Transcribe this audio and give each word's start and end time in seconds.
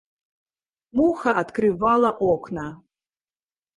Муха 0.95 1.29
открывала 1.41 2.09
окна. 2.33 2.67